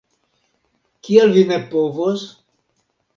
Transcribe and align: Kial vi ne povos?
Kial 1.07 1.33
vi 1.35 1.43
ne 1.51 1.59
povos? 1.73 2.25